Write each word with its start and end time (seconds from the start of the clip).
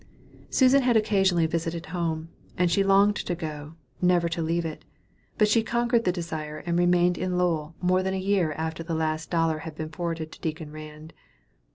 Susan 0.49 0.81
had 0.81 0.97
occasionally 0.97 1.45
visited 1.45 1.85
home, 1.93 2.29
and 2.57 2.71
she 2.71 2.83
longed 2.83 3.15
to 3.15 3.35
go, 3.35 3.75
never 4.01 4.27
to 4.27 4.41
leave 4.41 4.65
it; 4.65 4.83
but 5.37 5.47
she 5.47 5.61
conquered 5.61 6.05
the 6.05 6.11
desire, 6.11 6.63
and 6.65 6.79
remained 6.79 7.19
in 7.19 7.37
Lowell 7.37 7.75
more 7.79 8.01
than 8.01 8.15
a 8.15 8.17
year 8.17 8.51
after 8.53 8.81
the 8.81 8.95
last 8.95 9.29
dollar 9.29 9.59
had 9.59 9.75
been 9.75 9.89
forwarded 9.89 10.31
to 10.31 10.41
Deacon 10.41 10.71
Rand. 10.71 11.13